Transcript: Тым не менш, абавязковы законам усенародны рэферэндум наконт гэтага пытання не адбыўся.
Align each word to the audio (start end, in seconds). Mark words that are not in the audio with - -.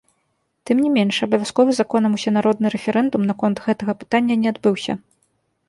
Тым 0.69 0.77
не 0.85 0.89
менш, 0.95 1.15
абавязковы 1.27 1.75
законам 1.81 2.17
усенародны 2.19 2.67
рэферэндум 2.77 3.21
наконт 3.29 3.57
гэтага 3.69 3.91
пытання 4.03 4.41
не 4.43 4.47
адбыўся. 4.57 4.93